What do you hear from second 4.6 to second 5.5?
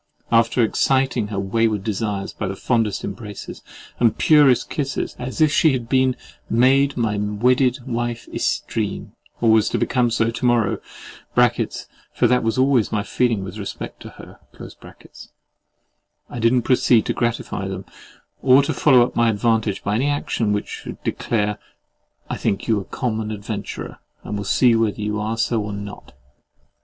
kisses, as